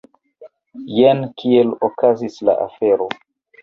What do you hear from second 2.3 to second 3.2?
la afero!